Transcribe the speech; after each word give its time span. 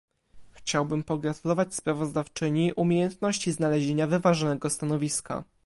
Chciałbym 0.51 1.03
pogratulować 1.03 1.75
sprawozdawczyni 1.75 2.73
umiejętności 2.73 3.51
znalezienia 3.51 4.07
wyważonego 4.07 4.69
stanowiska 4.69 5.43